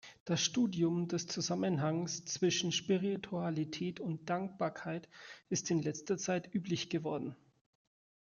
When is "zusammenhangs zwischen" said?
1.27-2.71